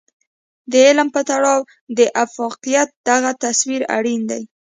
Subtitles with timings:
[0.71, 1.59] د علم په تړاو
[1.97, 4.43] د افاقيت دغه تصور اړين دی.